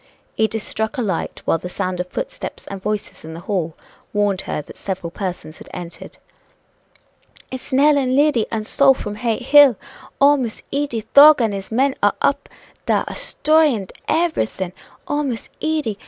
[0.35, 3.75] Edith struck a light, while the sound of footsteps and voices in the hall
[4.13, 6.17] warned her that several persons had entered.
[7.51, 9.75] "It's Nell, and Liddy, and Sol, from Hay Hill!
[10.19, 11.01] Oh, Miss Edy!
[11.13, 12.49] Thorg and his men are up
[12.87, 14.73] dar a 'stroyin' everything!
[15.07, 15.99] Oh, Miss Edy!